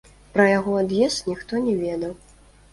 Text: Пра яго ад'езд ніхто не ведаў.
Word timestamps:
Пра 0.37 0.45
яго 0.51 0.71
ад'езд 0.85 1.29
ніхто 1.33 1.53
не 1.69 1.79
ведаў. 1.85 2.19